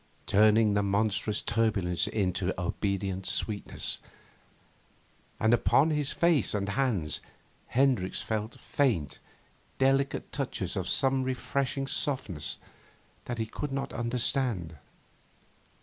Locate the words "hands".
6.69-7.19